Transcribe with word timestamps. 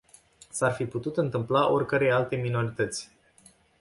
S-ar 0.51 0.71
fi 0.71 0.85
putut 0.85 1.17
întâmpla 1.17 1.69
oricărei 1.71 2.11
alte 2.11 2.35
minorități. 2.35 3.11